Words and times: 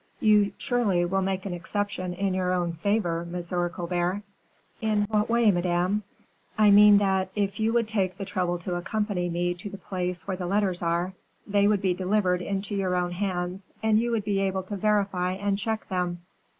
"You 0.19 0.51
surely 0.57 1.05
will 1.05 1.21
make 1.21 1.45
an 1.45 1.53
exception 1.53 2.15
in 2.15 2.33
your 2.33 2.53
own 2.53 2.73
favor, 2.73 3.23
Monsieur 3.23 3.69
Colbert?" 3.69 4.23
"In 4.81 5.03
what 5.11 5.29
way, 5.29 5.51
madame?" 5.51 6.01
"I 6.57 6.71
mean 6.71 6.97
that, 6.97 7.29
if 7.35 7.59
you 7.59 7.71
would 7.73 7.87
take 7.87 8.17
the 8.17 8.25
trouble 8.25 8.57
to 8.57 8.73
accompany 8.77 9.29
me 9.29 9.53
to 9.53 9.69
the 9.69 9.77
place 9.77 10.27
where 10.27 10.37
the 10.37 10.47
letters 10.47 10.81
are, 10.81 11.13
they 11.45 11.67
would 11.67 11.83
be 11.83 11.93
delivered 11.93 12.41
into 12.41 12.73
your 12.75 12.95
own 12.95 13.11
hands, 13.11 13.69
and 13.83 13.99
you 13.99 14.09
would 14.09 14.23
be 14.23 14.39
able 14.39 14.63
to 14.63 14.75
verify 14.75 15.33
and 15.33 15.59
check 15.59 15.87
them." 15.87 16.23